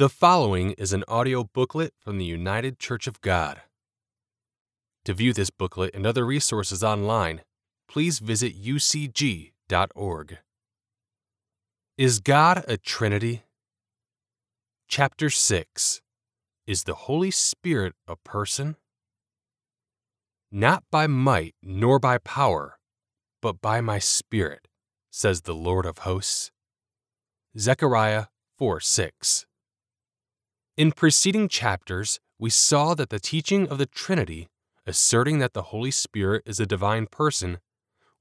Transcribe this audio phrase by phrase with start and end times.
[0.00, 3.60] The following is an audio booklet from the United Church of God.
[5.04, 7.42] To view this booklet and other resources online,
[7.86, 10.38] please visit ucg.org.
[11.98, 13.42] Is God a Trinity?
[14.88, 16.00] Chapter 6
[16.66, 18.76] Is the Holy Spirit a person?
[20.50, 22.78] Not by might nor by power,
[23.42, 24.66] but by my Spirit,
[25.10, 26.52] says the Lord of hosts.
[27.58, 29.44] Zechariah 4 6.
[30.80, 34.48] In preceding chapters, we saw that the teaching of the Trinity,
[34.86, 37.58] asserting that the Holy Spirit is a divine person,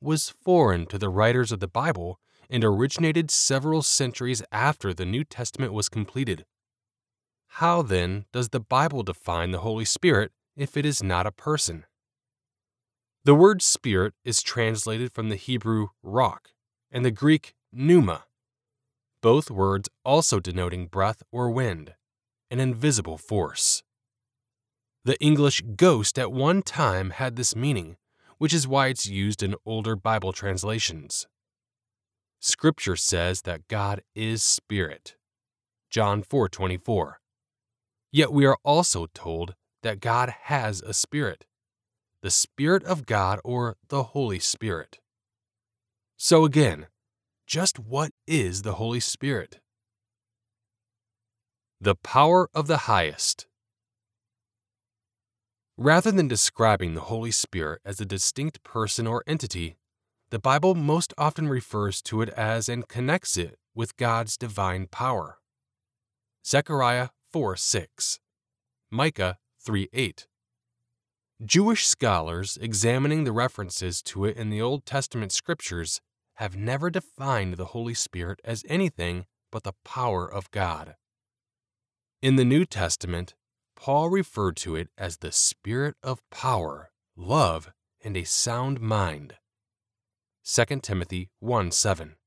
[0.02, 2.20] was foreign to the writers of the Bible
[2.50, 6.44] and originated several centuries after the New Testament was completed.
[7.48, 11.86] How then does the Bible define the Holy Spirit if it is not a person?
[13.23, 16.52] The word spirit is translated from the Hebrew ruach
[16.91, 18.26] and the Greek pneuma,
[19.22, 21.94] both words also denoting breath or wind,
[22.52, 23.84] an invisible force.
[25.05, 27.97] The English ghost at one time had this meaning,
[28.38, 31.28] which is why it's used in older Bible translations.
[32.39, 35.16] Scripture says that God is spirit.
[35.89, 37.19] John 4:24.
[38.11, 41.45] Yet we are also told that God has a spirit,
[42.22, 45.00] the spirit of God or the Holy Spirit.
[46.17, 46.88] So again,
[47.47, 49.59] just what is the Holy Spirit?
[51.81, 53.47] The power of the highest.
[55.77, 59.77] Rather than describing the Holy Spirit as a distinct person or entity,
[60.30, 65.38] the Bible most often refers to it as and connects it with God's divine power.
[66.45, 68.19] Zechariah 4 6,
[68.91, 70.27] Micah 3 8.
[71.45, 76.02] Jewish scholars examining the references to it in the Old Testament scriptures
[76.35, 80.95] have never defined the Holy Spirit as anything but the power of God.
[82.22, 83.34] In the New Testament,
[83.78, 87.72] Paul referred to it as the Spirit of power, love,
[88.03, 89.35] and a sound mind.
[90.44, 92.18] 2 Timothy 1 7.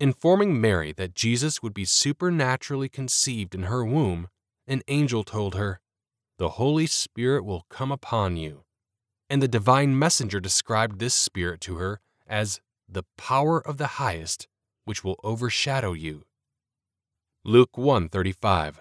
[0.00, 4.26] Informing Mary that Jesus would be supernaturally conceived in her womb,
[4.66, 5.78] an angel told her,
[6.38, 8.64] The Holy Spirit will come upon you.
[9.28, 14.48] And the divine messenger described this Spirit to her as the power of the highest,
[14.84, 16.24] which will overshadow you.
[17.42, 18.80] Luke 1:35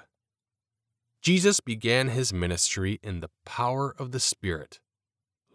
[1.21, 4.81] Jesus began his ministry in the power of the Spirit.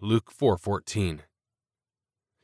[0.01, 1.25] Luke 4:14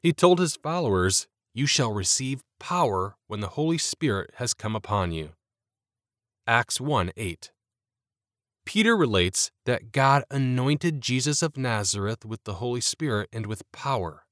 [0.02, 5.12] He told his followers, "You shall receive power when the Holy Spirit has come upon
[5.12, 5.34] you."
[6.46, 7.52] Acts 1:8
[8.66, 14.26] Peter relates that God anointed Jesus of Nazareth with the Holy Spirit and with power.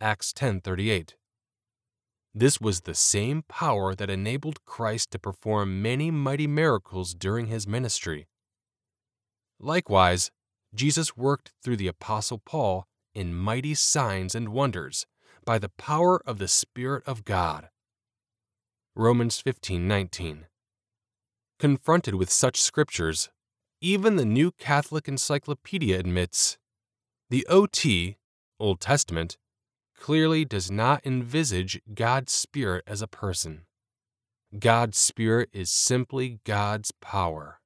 [0.00, 1.14] Acts 10:38
[2.34, 7.66] this was the same power that enabled Christ to perform many mighty miracles during his
[7.66, 8.26] ministry.
[9.60, 10.30] Likewise,
[10.74, 15.06] Jesus worked through the Apostle Paul in mighty signs and wonders
[15.44, 17.68] by the power of the Spirit of God.
[18.94, 20.46] Romans 15:19.
[21.58, 23.28] Confronted with such scriptures,
[23.80, 26.56] even the New Catholic Encyclopedia admits
[27.28, 28.16] the OT,
[28.58, 29.36] Old Testament,
[30.02, 33.66] clearly does not envisage God's Spirit as a person.
[34.58, 37.60] God's Spirit is simply God's power.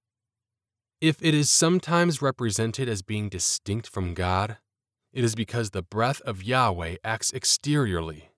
[1.00, 4.58] If it is sometimes represented as being distinct from God,
[5.14, 8.28] it is because the breath of Yahweh acts exteriorly.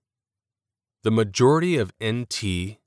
[1.03, 2.79] The majority of NT,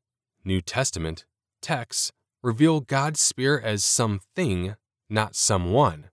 [0.45, 1.25] New Testament,
[1.61, 4.77] texts reveal God's Spirit as something,
[5.09, 6.10] not someone.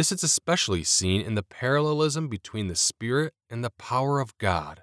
[0.00, 4.82] This is especially seen in the parallelism between the Spirit and the power of God.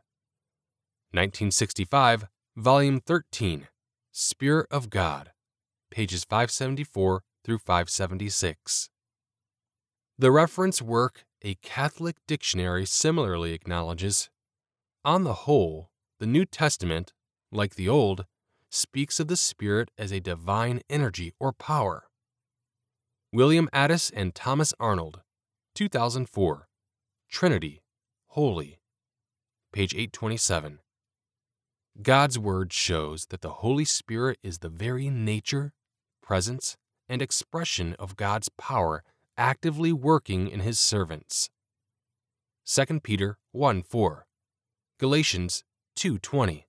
[1.09, 3.67] 1965, Volume 13,
[4.11, 5.31] Spirit of God,
[5.89, 8.91] pages 574 through 576.
[10.19, 14.29] The reference work, A Catholic Dictionary, similarly acknowledges
[15.03, 15.89] On the whole,
[16.19, 17.13] the New Testament,
[17.51, 18.27] like the Old,
[18.69, 22.06] speaks of the Spirit as a divine energy or power.
[23.37, 25.21] William Addis and Thomas Arnold,
[25.75, 26.67] 2004.
[27.29, 27.83] Trinity,
[28.29, 28.79] Holy.
[29.71, 30.79] Page 827.
[32.01, 35.73] God's Word shows that the Holy Spirit is the very nature,
[36.19, 39.03] presence, and expression of God's power
[39.37, 41.51] actively working in His servants.
[42.65, 44.25] 2 Peter 1 4.
[44.99, 45.63] Galatians
[45.95, 46.63] 2:20.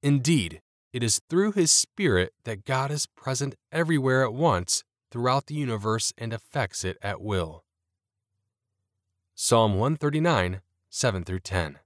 [0.00, 4.84] Indeed, it is through His Spirit that God is present everywhere at once
[5.16, 7.64] throughout the universe and affects it at will.
[9.34, 10.60] Psalm 139,
[10.90, 11.78] 7 through 10.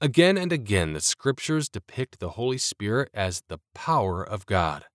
[0.00, 4.86] Again and again, the scriptures depict the Holy Spirit as the power of God.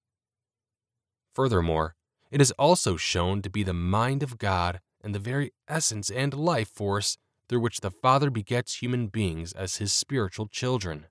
[1.34, 1.96] Furthermore,
[2.32, 6.34] it is also shown to be the mind of God and the very essence and
[6.34, 7.18] life force
[7.48, 11.06] through which the Father begets human beings as his spiritual children.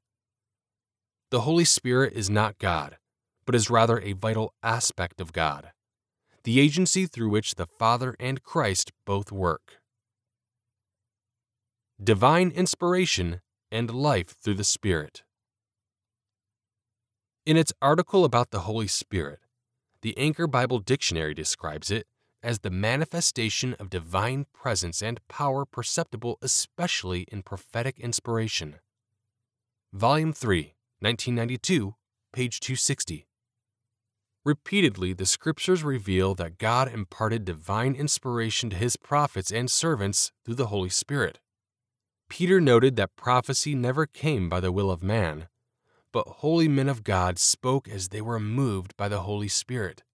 [1.31, 2.99] The Holy Spirit is not God,
[3.47, 5.73] but is rather a vital aspect of God,
[6.45, 9.81] the agency through which the Father and Christ both work.
[12.03, 13.41] Divine inspiration
[13.71, 15.23] and life through the Spirit.
[17.45, 19.41] In its article about the Holy Spirit,
[20.03, 22.07] the Anchor Bible Dictionary describes it
[22.43, 28.77] as the manifestation of divine presence and power perceptible especially in prophetic inspiration.
[29.93, 31.95] Volume 3, 1992,
[32.33, 33.27] page 260.
[34.45, 40.55] Repeatedly, the scriptures reveal that God imparted divine inspiration to his prophets and servants through
[40.55, 41.41] the Holy Spirit.
[42.31, 45.49] Peter noted that prophecy never came by the will of man,
[46.11, 50.05] but holy men of God spoke as they were moved by the Holy Spirit.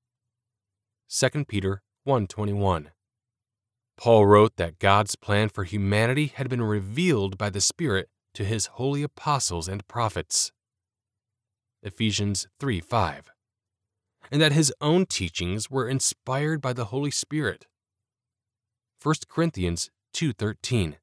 [1.09, 2.91] 2 Peter 1:21.
[3.97, 8.67] Paul wrote that God's plan for humanity had been revealed by the Spirit to his
[8.67, 10.51] holy apostles and prophets.
[11.83, 13.31] Ephesians 3:5.
[14.31, 17.67] And that his own teachings were inspired by the Holy Spirit.
[19.03, 20.99] 1 Corinthians 2:13.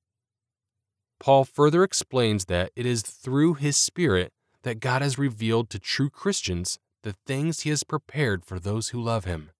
[1.19, 4.33] Paul further explains that it is through his Spirit
[4.63, 9.01] that God has revealed to true Christians the things he has prepared for those who
[9.01, 9.51] love him.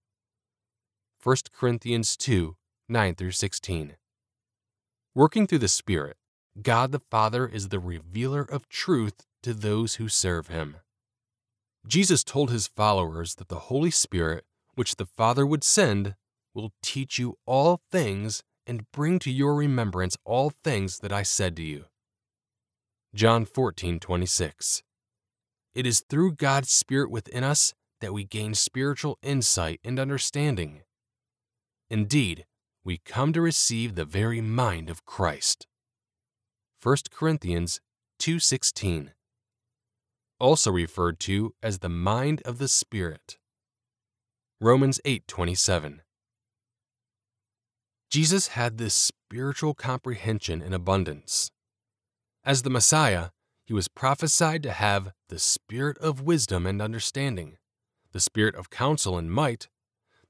[1.21, 2.57] 1 Corinthians 2
[2.89, 3.95] 9 through 16.
[5.15, 6.17] Working through the Spirit,
[6.61, 10.77] God the Father is the revealer of truth to those who serve him.
[11.85, 14.45] Jesus told his followers that the Holy Spirit,
[14.75, 16.15] which the Father would send,
[16.53, 21.55] will teach you all things and bring to your remembrance all things that I said
[21.57, 21.85] to you.
[23.13, 24.81] John 14:26.
[25.75, 30.83] It is through God's Spirit within us that we gain spiritual insight and understanding.
[31.89, 32.45] Indeed,
[32.83, 35.67] we come to receive the very mind of Christ.
[36.79, 37.81] 1 Corinthians
[38.19, 39.13] 2:16.
[40.39, 43.37] Also referred to as the mind of the Spirit.
[44.59, 46.01] Romans 8:27.
[48.09, 51.51] Jesus had this spiritual comprehension in abundance.
[52.43, 53.31] As the Messiah,
[53.65, 57.57] he was prophesied to have the spirit of wisdom and understanding,
[58.11, 59.69] the spirit of counsel and might,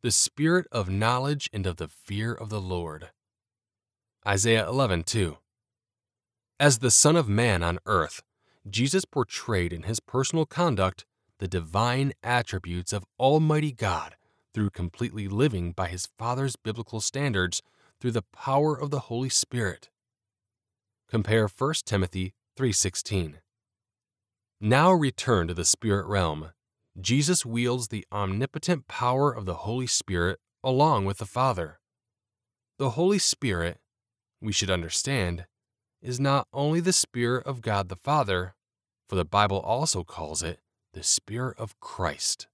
[0.01, 3.11] the spirit of knowledge and of the fear of the Lord.
[4.25, 5.39] Isaiah 11:2.
[6.59, 8.21] As the Son of Man on earth,
[8.69, 11.05] Jesus portrayed in his personal conduct
[11.39, 14.15] the divine attributes of Almighty God
[14.53, 17.61] through completely living by his Father's biblical standards
[17.99, 19.89] through the power of the Holy Spirit.
[21.09, 23.41] Compare 1 Timothy 3:16.
[24.61, 26.53] Now return to the spirit realm.
[26.99, 31.79] Jesus wields the omnipotent power of the Holy Spirit along with the Father.
[32.77, 33.79] The Holy Spirit,
[34.39, 35.47] we should understand,
[36.03, 38.53] is not only the Spirit of God the Father,
[39.07, 40.59] for the Bible also calls it
[40.91, 42.47] the Spirit of Christ.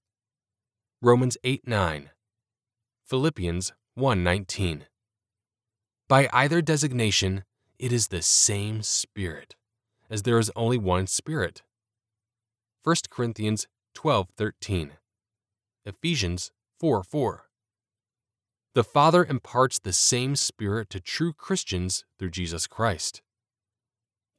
[1.02, 2.10] Romans 8 9.
[3.04, 4.86] Philippians 1 19.
[6.08, 7.44] By either designation,
[7.78, 9.56] it is the same Spirit,
[10.08, 11.62] as there is only one Spirit.
[12.84, 14.92] 1 Corinthians 12:13.
[15.84, 17.50] Ephesians 4:4.
[18.74, 23.22] The Father imparts the same Spirit to true Christians through Jesus Christ.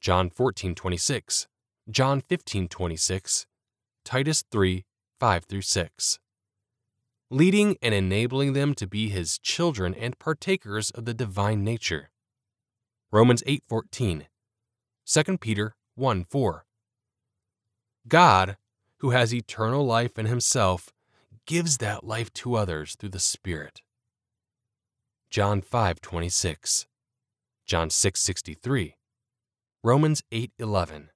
[0.02, 1.46] John 14:26,
[1.88, 3.46] John 15:26,
[4.04, 4.84] Titus 3
[5.20, 6.18] 5 through 6
[7.32, 12.10] leading and enabling them to be his children and partakers of the divine nature.
[13.10, 14.26] Romans 8:14,
[15.06, 16.66] 2 Peter 1:4.
[18.06, 18.58] God,
[18.98, 20.92] who has eternal life in himself,
[21.46, 23.80] gives that life to others through the Spirit.
[25.30, 26.86] John 5:26,
[27.64, 28.96] John 6:63,
[29.84, 31.08] Romans 8:11.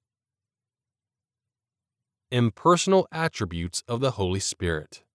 [2.29, 5.05] Impersonal attributes of the Holy Spirit.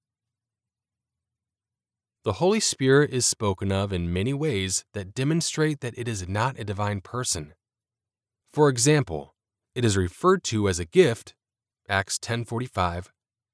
[2.25, 6.59] The Holy Spirit is spoken of in many ways that demonstrate that it is not
[6.59, 7.53] a divine person.
[8.55, 9.35] For example,
[9.75, 11.35] it is referred to as a gift,
[11.91, 13.13] Acts 10:45,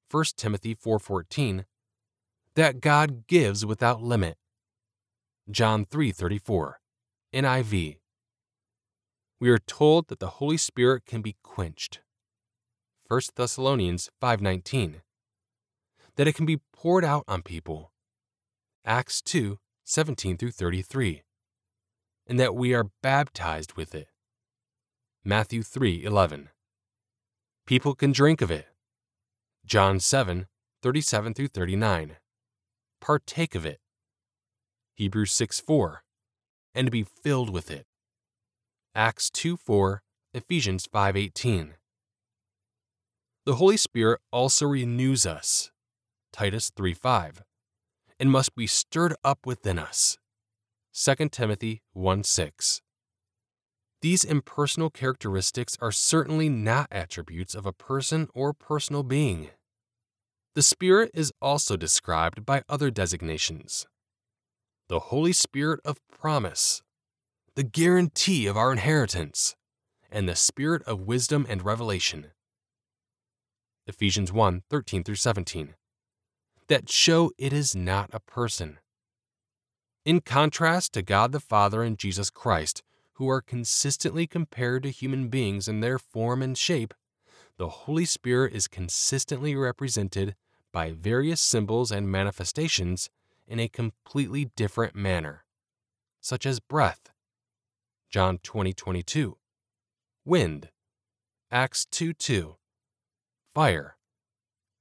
[0.08, 1.66] 1 Timothy 4:14,
[2.54, 4.38] that God gives without limit.
[5.50, 6.80] John 3:34,
[7.32, 7.97] NIV.
[9.40, 12.00] We are told that the Holy Spirit can be quenched.
[13.08, 15.02] 1 Thessalonians 5:19.
[16.16, 17.92] That it can be poured out on people
[18.84, 21.22] Acts 2 17 through 33,
[22.26, 24.08] and that we are baptized with it.
[25.24, 26.50] Matthew 3:11.
[27.66, 28.68] People can drink of it.
[29.64, 32.18] John 7:37 through 39.
[33.00, 33.80] Partake of it.
[34.94, 36.02] Hebrews 6:4.
[36.74, 37.87] And be filled with it.
[38.98, 40.02] Acts 2:4,
[40.34, 41.76] Ephesians 5:18.
[43.44, 45.70] The Holy Spirit also renews us.
[46.32, 47.44] Titus 3:5.
[48.18, 50.18] And must be stirred up within us.
[50.90, 52.82] 2 Timothy 1:6.
[54.00, 59.52] These impersonal characteristics are certainly not attributes of a person or personal being.
[60.56, 63.86] The Spirit is also described by other designations.
[64.88, 66.82] The Holy Spirit of promise,
[67.58, 69.56] the guarantee of our inheritance,
[70.12, 72.28] and the Spirit of wisdom and revelation.
[73.84, 75.74] Ephesians 1 13 through 17.
[76.68, 78.78] That show it is not a person.
[80.04, 82.84] In contrast to God the Father and Jesus Christ,
[83.14, 86.94] who are consistently compared to human beings in their form and shape,
[87.56, 90.36] the Holy Spirit is consistently represented
[90.72, 93.10] by various symbols and manifestations
[93.48, 95.44] in a completely different manner,
[96.20, 97.10] such as breath,
[98.10, 99.36] John 20 22,
[100.24, 100.70] wind,
[101.50, 102.56] Acts 2 2,
[103.54, 103.98] fire,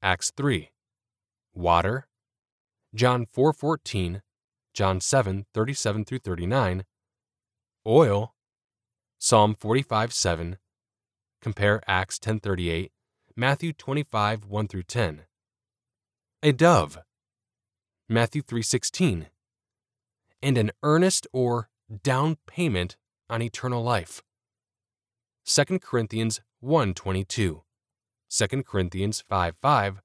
[0.02, 0.72] Acts 3,
[1.54, 2.08] water,
[2.96, 4.22] John 4 14,
[4.74, 6.86] John 7 37 through 39,
[7.86, 8.34] oil,
[9.20, 10.58] Psalm 45 7,
[11.42, 12.92] compare Acts 10:38,
[13.36, 15.26] Matthew 25 1 through 10.
[16.44, 17.00] A dove,
[18.08, 19.28] Matthew 3:16,
[20.42, 21.70] and an earnest or
[22.04, 22.96] down payment
[23.30, 24.22] on eternal life.
[25.46, 27.64] 2 Corinthians 1:22,
[28.30, 30.02] 2 Corinthians 5:5,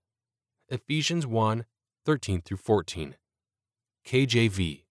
[0.68, 1.66] Ephesians 1
[2.04, 3.16] 13 through 14.
[4.04, 4.84] KJV.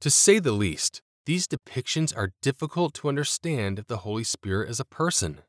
[0.00, 4.80] To say the least, these depictions are difficult to understand if the Holy Spirit is
[4.80, 5.42] a person.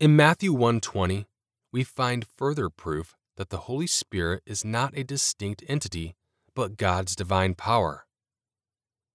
[0.00, 1.26] In Matthew 1:20,
[1.72, 6.16] we find further proof that the Holy Spirit is not a distinct entity,
[6.54, 8.06] but God's divine power.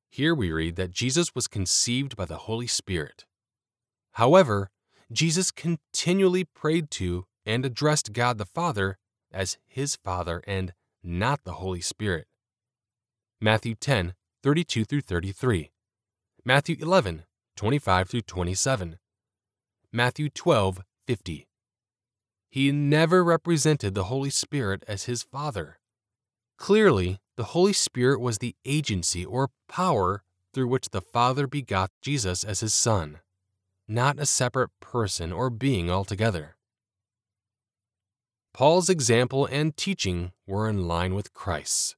[0.09, 3.25] Here we read that Jesus was conceived by the Holy Spirit.
[4.13, 4.71] However,
[5.11, 8.97] Jesus continually prayed to and addressed God the Father
[9.31, 10.73] as his Father and
[11.03, 12.27] not the Holy Spirit.
[13.39, 15.71] Matthew 10 32 through 33,
[16.45, 17.23] Matthew 11,
[17.57, 18.97] 25 through 27,
[19.91, 21.47] Matthew 12, 50.
[22.49, 25.79] He never represented the Holy Spirit as his Father.
[26.57, 32.43] Clearly, the Holy Spirit was the agency or power through which the Father begot Jesus
[32.43, 33.19] as his Son,
[33.87, 36.57] not a separate person or being altogether.
[38.53, 41.95] Paul's example and teaching were in line with Christ's.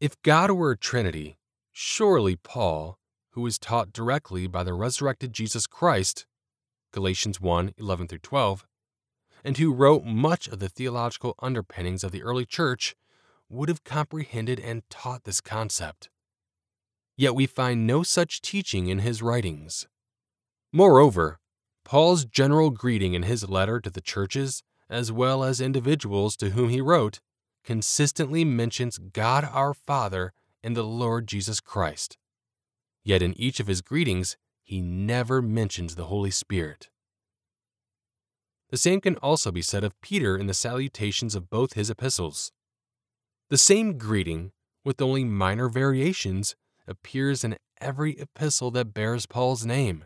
[0.00, 1.36] If God were a Trinity,
[1.70, 2.98] surely Paul,
[3.32, 6.24] who was taught directly by the resurrected Jesus Christ,
[6.92, 8.66] Galatians 1 11 through 12,
[9.44, 12.96] and who wrote much of the theological underpinnings of the early church,
[13.48, 16.10] would have comprehended and taught this concept.
[17.16, 19.88] Yet we find no such teaching in his writings.
[20.72, 21.40] Moreover,
[21.84, 26.68] Paul's general greeting in his letter to the churches, as well as individuals to whom
[26.68, 27.20] he wrote,
[27.64, 32.18] consistently mentions God our Father and the Lord Jesus Christ.
[33.04, 36.90] Yet in each of his greetings, he never mentions the Holy Spirit.
[38.70, 42.52] The same can also be said of Peter in the salutations of both his epistles.
[43.50, 44.52] The same greeting,
[44.84, 46.54] with only minor variations,
[46.86, 50.04] appears in every epistle that bears Paul's name.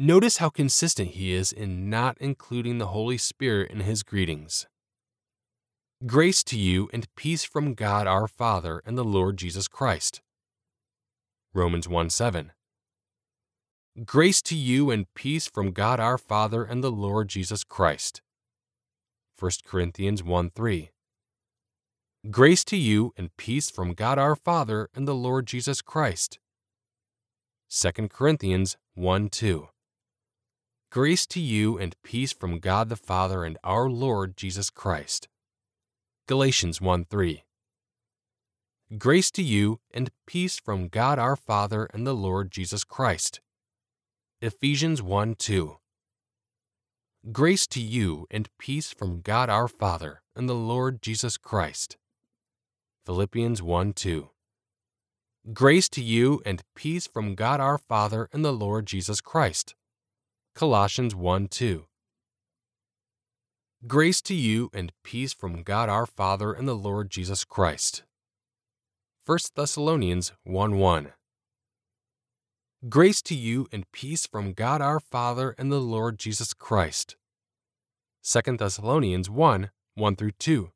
[0.00, 4.66] Notice how consistent he is in not including the Holy Spirit in his greetings.
[6.06, 10.20] Grace to you and peace from God our Father and the Lord Jesus Christ.
[11.54, 12.50] Romans 1 7.
[14.04, 18.22] Grace to you and peace from God our Father and the Lord Jesus Christ.
[19.38, 20.90] 1 Corinthians 1 3.
[22.30, 26.38] Grace to you and peace from God our Father and the Lord Jesus Christ.
[27.68, 29.68] 2 Corinthians 1 2.
[30.90, 35.28] Grace to you and peace from God the Father and our Lord Jesus Christ.
[36.26, 37.44] Galatians 1 3.
[38.96, 43.42] Grace to you and peace from God our Father and the Lord Jesus Christ.
[44.40, 45.76] Ephesians 1 2.
[47.32, 51.98] Grace to you and peace from God our Father and the Lord Jesus Christ.
[53.06, 54.30] Philippians 1 2.
[55.52, 59.74] Grace to you and peace from God our Father and the Lord Jesus Christ.
[60.54, 61.84] Colossians 1 2.
[63.86, 68.04] Grace to you and peace from God our Father and the Lord Jesus Christ.
[69.26, 71.12] 1 Thessalonians 1 1.
[72.88, 77.16] Grace to you and peace from God our Father and the Lord Jesus Christ.
[78.22, 80.70] 2 Thessalonians 1 1 through 2.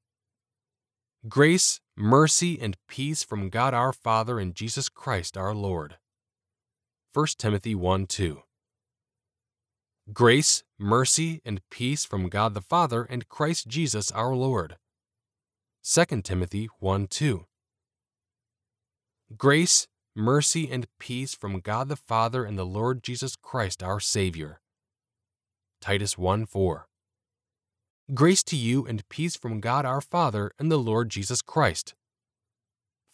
[1.26, 5.96] Grace, mercy, and peace from God our Father and Jesus Christ our Lord.
[7.12, 8.42] 1 Timothy 1 2.
[10.12, 14.76] Grace, mercy, and peace from God the Father and Christ Jesus our Lord.
[15.82, 17.46] 2 Timothy 1 2.
[19.36, 24.60] Grace, mercy, and peace from God the Father and the Lord Jesus Christ our Savior.
[25.80, 26.86] Titus 1 4.
[28.14, 31.94] Grace to you and peace from God our Father and the Lord Jesus Christ.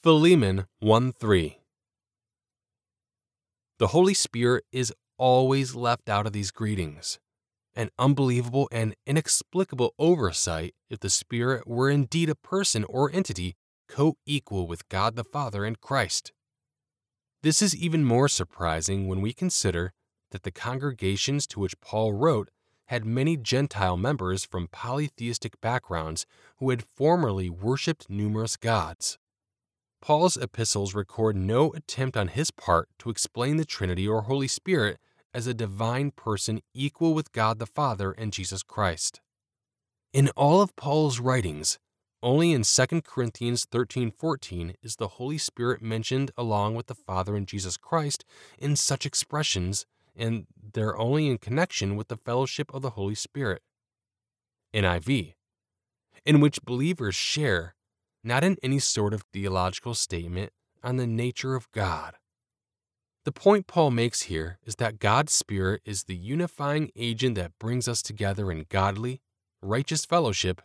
[0.04, 1.58] Philemon 1 3.
[3.80, 7.18] The Holy Spirit is always left out of these greetings.
[7.74, 13.56] An unbelievable and inexplicable oversight if the Spirit were indeed a person or entity
[13.88, 16.30] co equal with God the Father and Christ.
[17.42, 19.92] This is even more surprising when we consider
[20.30, 22.48] that the congregations to which Paul wrote
[22.86, 26.26] had many Gentile members from polytheistic backgrounds
[26.58, 29.18] who had formerly worshipped numerous gods.
[30.00, 34.98] Paul's epistles record no attempt on his part to explain the Trinity or Holy Spirit
[35.32, 39.20] as a divine person equal with God the Father and Jesus Christ.
[40.12, 41.78] In all of Paul's writings,
[42.22, 47.46] only in 2 Corinthians 13:14 is the Holy Spirit mentioned along with the Father and
[47.46, 48.24] Jesus Christ
[48.58, 49.84] in such expressions,
[50.16, 53.62] and they're only in connection with the fellowship of the Holy Spirit.
[54.74, 55.34] NIV,
[56.24, 57.74] in which believers share,
[58.22, 60.52] not in any sort of theological statement
[60.82, 62.14] on the nature of God.
[63.24, 67.88] The point Paul makes here is that God's Spirit is the unifying agent that brings
[67.88, 69.22] us together in godly,
[69.62, 70.60] righteous fellowship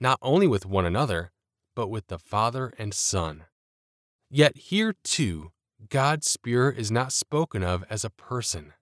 [0.00, 1.32] not only with one another,
[1.74, 3.44] but with the Father and Son.
[4.30, 5.52] Yet here too,
[5.88, 8.72] God's Spirit is not spoken of as a person.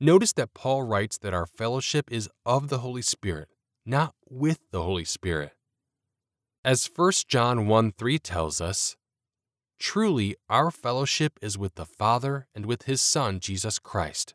[0.00, 3.48] Notice that Paul writes that our fellowship is of the Holy Spirit,
[3.86, 5.52] not with the Holy Spirit.
[6.64, 8.96] As 1 John 1 3 tells us,
[9.78, 14.34] truly our fellowship is with the Father and with His Son, Jesus Christ.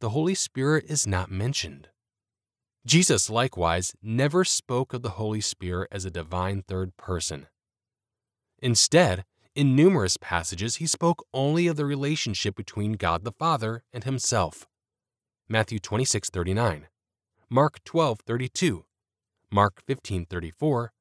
[0.00, 1.88] The Holy Spirit is not mentioned.
[2.84, 7.46] Jesus likewise never spoke of the Holy Spirit as a divine third person.
[8.60, 9.24] Instead,
[9.56, 14.66] in numerous passages, he spoke only of the relationship between God the Father and himself.
[15.48, 16.88] Matthew 26:39,
[17.48, 18.84] Mark 12:32,
[19.50, 20.92] Mark 15:34,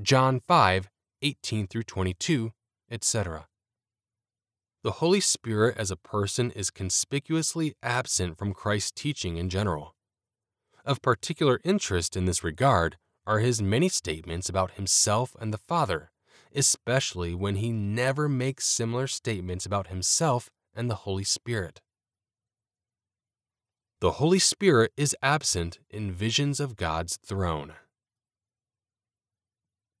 [0.00, 2.52] John 5:18 through 22,
[2.90, 3.48] etc.
[4.82, 9.96] The Holy Spirit as a person is conspicuously absent from Christ's teaching in general.
[10.84, 16.12] Of particular interest in this regard are his many statements about himself and the Father,
[16.54, 21.80] especially when he never makes similar statements about himself and the Holy Spirit.
[24.00, 27.74] The Holy Spirit is absent in visions of God's throne.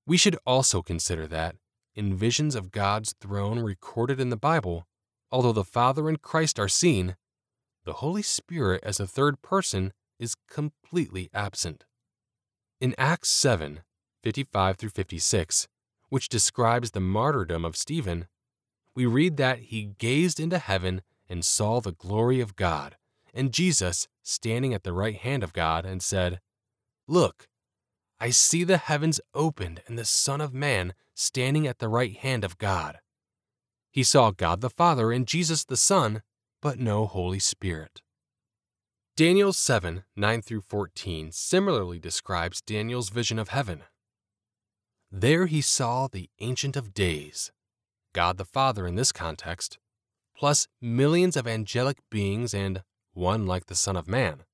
[0.06, 1.56] We should also consider that,
[1.94, 4.86] in visions of God's throne recorded in the Bible,
[5.30, 7.16] although the Father and Christ are seen,
[7.84, 11.84] the Holy Spirit as a third person is completely absent.
[12.80, 13.80] In Acts 7
[14.22, 15.68] 55 through 56,
[16.10, 18.26] which describes the martyrdom of Stephen,
[18.94, 22.96] we read that he gazed into heaven and saw the glory of God,
[23.32, 26.40] and Jesus standing at the right hand of God, and said,
[27.08, 27.48] Look,
[28.20, 32.44] I see the heavens opened and the Son of Man standing at the right hand
[32.44, 32.98] of God.
[33.90, 36.22] He saw God the Father and Jesus the Son,
[36.60, 38.02] but no Holy Spirit.
[39.16, 43.82] Daniel 7 9 through 14 similarly describes Daniel's vision of heaven.
[45.12, 47.50] There he saw the Ancient of Days,
[48.12, 49.78] God the Father in this context,
[50.36, 54.44] plus millions of angelic beings and one like the Son of Man,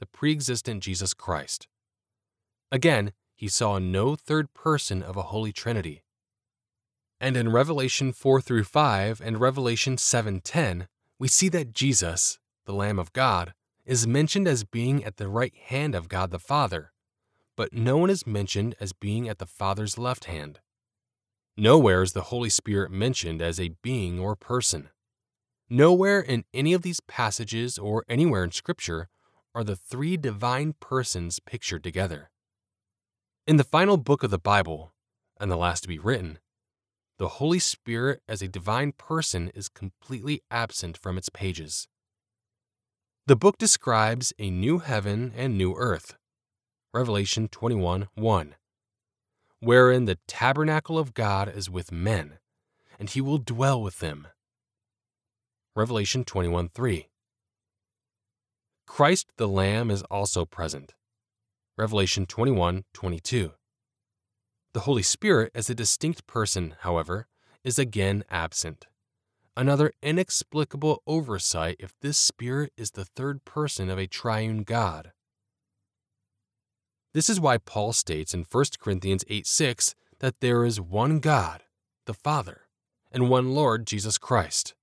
[0.00, 1.68] the pre existent Jesus Christ.
[2.72, 6.02] Again, he saw no third person of a Holy Trinity.
[7.20, 10.88] And in Revelation 4 through 5 and Revelation 7:10,
[11.20, 13.54] we see that Jesus, the Lamb of God,
[13.84, 16.92] is mentioned as being at the right hand of God the Father,
[17.56, 20.60] but no one is mentioned as being at the Father's left hand.
[21.56, 24.90] Nowhere is the Holy Spirit mentioned as a being or person.
[25.70, 29.08] Nowhere in any of these passages or anywhere in Scripture
[29.54, 32.30] are the three divine persons pictured together.
[33.46, 34.92] In the final book of the Bible,
[35.38, 36.38] and the last to be written,
[37.18, 41.86] the Holy Spirit as a divine person is completely absent from its pages.
[43.26, 46.16] The book describes a new heaven and new earth,
[46.94, 48.54] Revelation 21 1,
[49.58, 52.38] wherein the tabernacle of God is with men,
[53.00, 54.28] and he will dwell with them.
[55.74, 57.08] Revelation 21 3.
[58.86, 60.94] Christ the Lamb is also present.
[61.76, 63.54] Revelation 21 22.
[64.72, 67.26] The Holy Spirit, as a distinct person, however,
[67.64, 68.86] is again absent.
[69.56, 75.10] Another inexplicable oversight if this Spirit is the third person of a triune God.
[77.14, 81.62] This is why Paul states in 1 Corinthians 8 6 that there is one God,
[82.06, 82.62] the Father,
[83.12, 84.74] and one Lord Jesus Christ,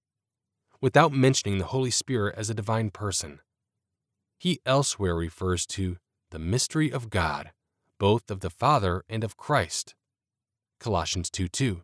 [0.79, 3.41] without mentioning the Holy Spirit as a divine person.
[4.37, 5.97] He elsewhere refers to
[6.29, 7.51] the mystery of God,
[7.99, 9.93] both of the Father and of Christ.
[10.79, 11.81] Colossians 2 2.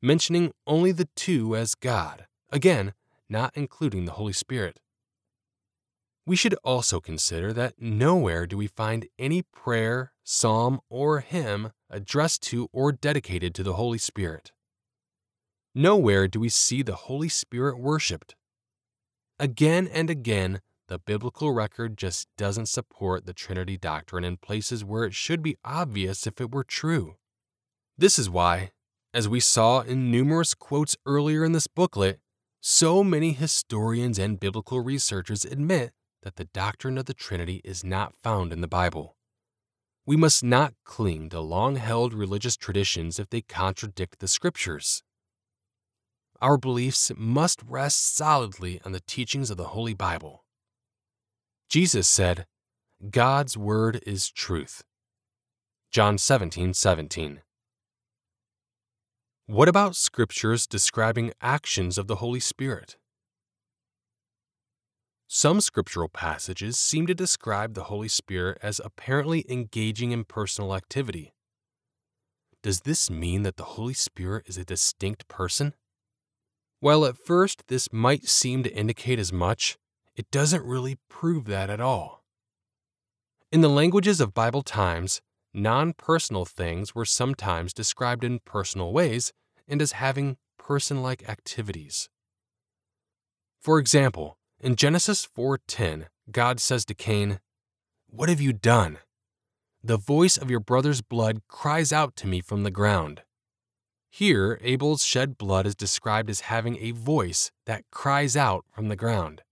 [0.00, 2.94] Mentioning only the two as God, again,
[3.28, 4.80] not including the Holy Spirit.
[6.24, 12.42] We should also consider that nowhere do we find any prayer, psalm, or hymn addressed
[12.44, 14.52] to or dedicated to the Holy Spirit.
[15.74, 18.36] Nowhere do we see the Holy Spirit worshiped.
[19.40, 25.04] Again and again, the biblical record just doesn't support the Trinity doctrine in places where
[25.04, 27.16] it should be obvious if it were true.
[27.98, 28.70] This is why,
[29.12, 32.20] as we saw in numerous quotes earlier in this booklet,
[32.60, 38.14] so many historians and biblical researchers admit that the doctrine of the Trinity is not
[38.22, 39.16] found in the Bible.
[40.04, 45.02] We must not cling to long held religious traditions if they contradict the Scriptures.
[46.40, 50.44] Our beliefs must rest solidly on the teachings of the Holy Bible.
[51.68, 52.46] Jesus said,
[53.10, 54.82] God's Word is truth.
[55.92, 57.42] John 17 17.
[59.46, 62.96] What about scriptures describing actions of the Holy Spirit?
[65.34, 71.32] Some scriptural passages seem to describe the Holy Spirit as apparently engaging in personal activity.
[72.62, 75.72] Does this mean that the Holy Spirit is a distinct person?
[76.80, 79.78] While at first this might seem to indicate as much,
[80.14, 82.22] it doesn't really prove that at all.
[83.50, 85.22] In the languages of Bible times,
[85.54, 89.32] non personal things were sometimes described in personal ways
[89.66, 92.10] and as having person like activities.
[93.62, 97.40] For example, in Genesis 4:10, God says to Cain,
[98.06, 99.00] "What have you done?
[99.82, 103.24] The voice of your brother's blood cries out to me from the ground."
[104.08, 108.96] Here, Abel's shed blood is described as having a voice that cries out from the
[108.96, 109.42] ground.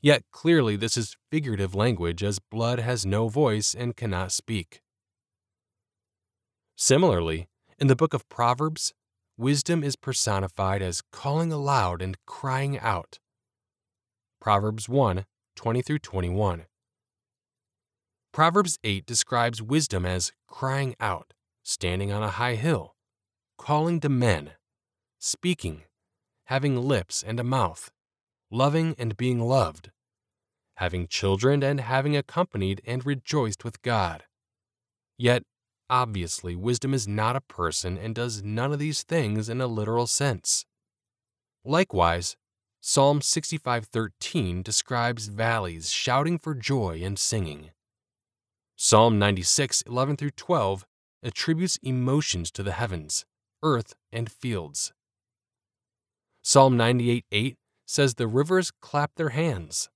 [0.00, 4.82] Yet clearly this is figurative language as blood has no voice and cannot speak.
[6.74, 8.92] Similarly, in the book of Proverbs,
[9.36, 13.20] wisdom is personified as calling aloud and crying out.
[14.42, 15.24] Proverbs 1
[15.54, 16.64] 20 through 21.
[18.32, 22.96] Proverbs 8 describes wisdom as crying out, standing on a high hill,
[23.56, 24.54] calling to men,
[25.20, 25.82] speaking,
[26.46, 27.92] having lips and a mouth,
[28.50, 29.92] loving and being loved,
[30.78, 34.24] having children and having accompanied and rejoiced with God.
[35.16, 35.44] Yet,
[35.88, 40.08] obviously, wisdom is not a person and does none of these things in a literal
[40.08, 40.66] sense.
[41.64, 42.36] Likewise,
[42.84, 47.70] Psalm 65:13 describes valleys shouting for joy and singing.
[48.74, 50.84] Psalm 96:11 through 12
[51.22, 53.24] attributes emotions to the heavens,
[53.62, 54.92] earth, and fields.
[56.42, 59.88] Psalm 98:8 says the rivers clap their hands.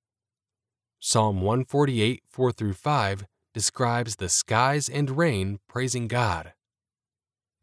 [1.01, 6.55] Psalm 148 4 through 5 describes the skies and rain praising God.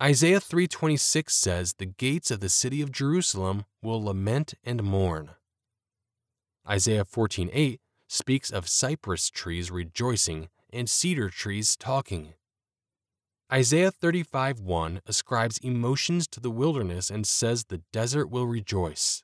[0.03, 5.35] Isaiah 3:26 says the gates of the city of Jerusalem will lament and mourn.
[6.67, 12.33] Isaiah 14:8 speaks of cypress trees rejoicing and cedar trees talking.
[13.49, 19.23] Isaiah 35:1 ascribes emotions to the wilderness and says the desert will rejoice.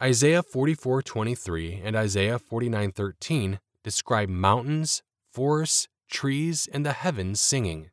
[0.00, 7.90] Isaiah 44:23 and Isaiah 49:13 describe mountains, forests, trees, and the heavens singing.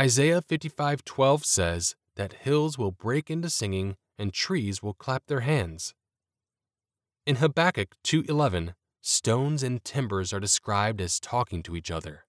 [0.00, 5.92] Isaiah 55:12 says that hills will break into singing and trees will clap their hands.
[7.26, 12.24] In Habakkuk 2:11, stones and timbers are described as talking to each other.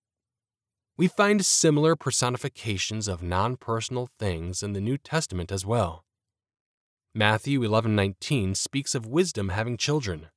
[0.98, 6.04] We find similar personifications of non-personal things in the New Testament as well.
[7.16, 10.30] Matthew 11:19 speaks of wisdom having children.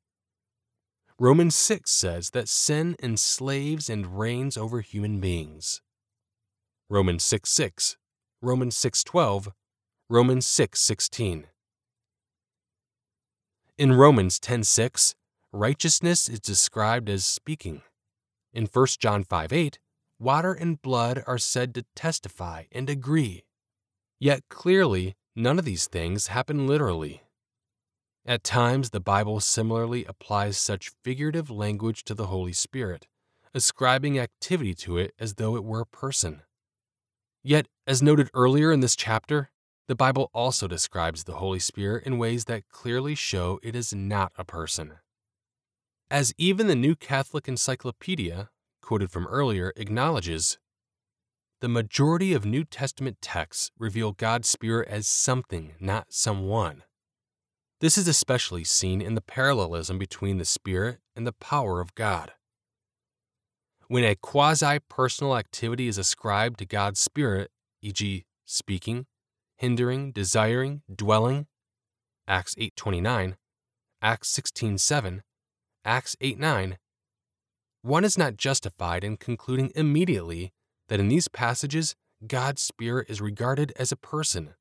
[1.18, 5.83] Romans 6 says that sin enslaves and reigns over human beings.
[6.94, 7.96] Romans 6 6,
[8.40, 9.48] Romans 6 12,
[10.09, 11.46] Romans 6 16.
[13.76, 15.16] In Romans 10 6,
[15.50, 17.83] righteousness is described as speaking.
[18.52, 19.80] In 1 John 5 8,
[20.20, 23.42] water and blood are said to testify and agree.
[24.20, 27.24] Yet clearly, none of these things happen literally.
[28.24, 33.09] At times, the Bible similarly applies such figurative language to the Holy Spirit,
[33.52, 36.43] ascribing activity to it as though it were a person.
[37.46, 39.50] Yet, as noted earlier in this chapter,
[39.87, 44.33] the Bible also describes the Holy Spirit in ways that clearly show it is not
[44.38, 44.94] a person.
[46.11, 48.48] As even the New Catholic Encyclopedia,
[48.80, 50.59] quoted from earlier, acknowledges,
[51.61, 56.83] the majority of New Testament texts reveal God's Spirit as something, not someone.
[57.80, 62.33] This is especially seen in the parallelism between the Spirit and the power of God.
[63.88, 67.51] When a quasi personal activity is ascribed to God's Spirit,
[67.83, 69.07] e.g., speaking,
[69.57, 71.47] hindering, desiring, dwelling,
[72.27, 73.37] Acts 8:29,
[74.01, 75.20] Acts 16:7,
[75.85, 76.79] Acts 8:9,
[77.83, 80.55] one is not justified in concluding immediately
[80.88, 81.94] that in these passages
[82.27, 84.55] God's Spirit is regarded as a person.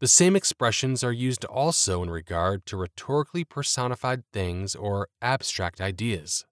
[0.00, 6.46] The same expressions are used also in regard to rhetorically personified things or abstract ideas.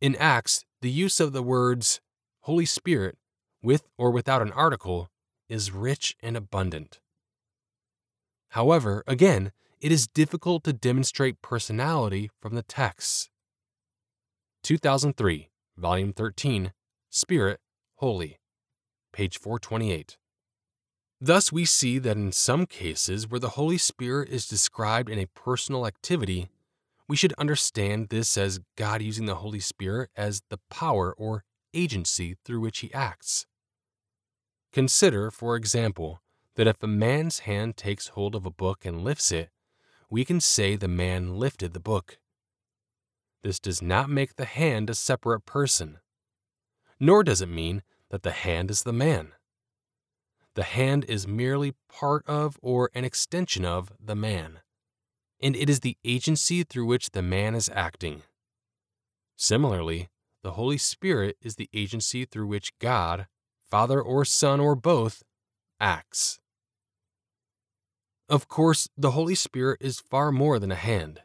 [0.00, 2.00] In Acts, the use of the words
[2.44, 3.18] Holy Spirit,
[3.62, 5.10] with or without an article,
[5.46, 7.00] is rich and abundant.
[8.50, 13.28] However, again, it is difficult to demonstrate personality from the texts.
[14.62, 16.72] 2003, Volume 13,
[17.10, 17.60] Spirit,
[17.96, 18.38] Holy,
[19.12, 20.16] page 428.
[21.20, 25.26] Thus, we see that in some cases where the Holy Spirit is described in a
[25.26, 26.48] personal activity,
[27.10, 31.42] we should understand this as God using the Holy Spirit as the power or
[31.74, 33.46] agency through which He acts.
[34.72, 36.22] Consider, for example,
[36.54, 39.50] that if a man's hand takes hold of a book and lifts it,
[40.08, 42.20] we can say the man lifted the book.
[43.42, 45.98] This does not make the hand a separate person,
[47.00, 49.32] nor does it mean that the hand is the man.
[50.54, 54.60] The hand is merely part of or an extension of the man,
[55.40, 58.22] and it is the agency through which the man is acting.
[59.36, 60.08] Similarly,
[60.42, 63.26] the Holy Spirit is the agency through which God,
[63.68, 65.22] Father or Son or both,
[65.78, 66.40] acts.
[68.28, 71.22] Of course, the Holy Spirit is far more than a hand.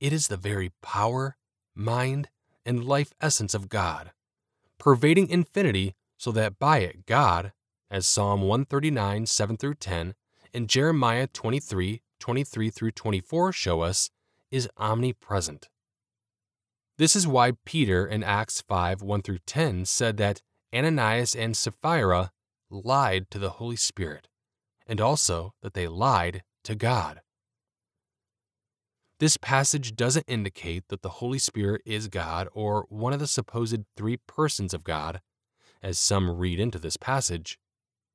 [0.00, 1.36] It is the very power,
[1.74, 2.28] mind,
[2.66, 4.12] and life essence of God,
[4.78, 7.52] pervading infinity so that by it God,
[7.90, 10.14] as Psalm 139, 7 through 10,
[10.54, 14.08] and Jeremiah 23, 23 through 24 show us,
[14.52, 15.68] is omnipresent.
[16.96, 20.40] This is why Peter in Acts 5, 1 through 10 said that
[20.72, 22.30] Ananias and Sapphira
[22.70, 24.28] lied to the Holy Spirit,
[24.86, 27.22] and also that they lied to God.
[29.18, 33.82] This passage doesn't indicate that the Holy Spirit is God or one of the supposed
[33.96, 35.20] three persons of God,
[35.82, 37.58] as some read into this passage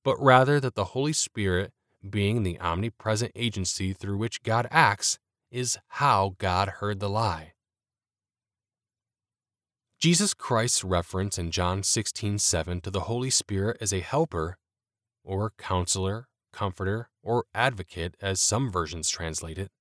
[0.08, 1.74] but rather that the Holy Spirit,
[2.12, 5.20] being the omnipresent agency through which God acts,
[5.52, 7.54] is how God heard the lie.
[10.00, 14.58] Jesus Christ's reference in John 16:7 to the Holy Spirit as a helper,
[15.24, 19.72] or counselor, comforter, or advocate, as some versions translate it,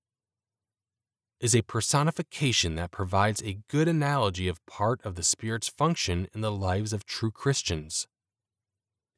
[1.39, 6.41] is a personification that provides a good analogy of part of the Spirit's function in
[6.41, 8.07] the lives of true Christians.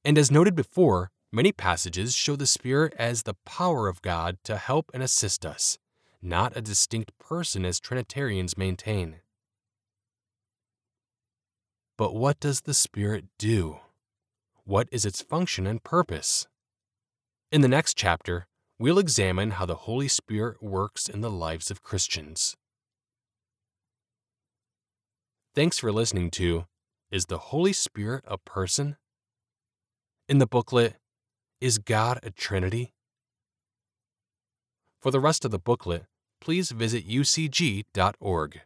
[0.04, 4.56] And as noted before, many passages show the Spirit as the power of God to
[4.56, 5.78] help and assist us,
[6.22, 9.16] not a distinct person as Trinitarians maintain.
[11.96, 13.78] But what does the Spirit do?
[14.64, 16.46] What is its function and purpose?
[17.50, 18.46] In the next chapter,
[18.78, 22.56] we'll examine how the Holy Spirit works in the lives of Christians.
[25.54, 26.66] Thanks for listening to
[27.10, 28.96] Is the Holy Spirit a Person?
[30.28, 30.96] in the booklet,
[31.60, 32.92] Is God a Trinity?
[35.00, 36.04] For the rest of the booklet,
[36.40, 38.60] please visit ucg.org.